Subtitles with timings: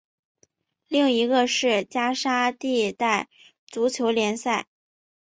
[0.87, 3.29] 另一个是加沙地带
[3.67, 4.65] 足球联赛。